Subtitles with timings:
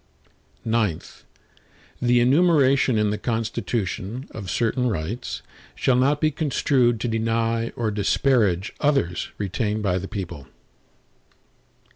[0.65, 1.25] IX
[2.01, 5.43] The enumeration in the Constitution, of certain rights,
[5.75, 10.47] shall not be construed to deny or disparage others retained by the people.